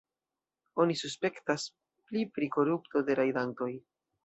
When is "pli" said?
2.09-2.25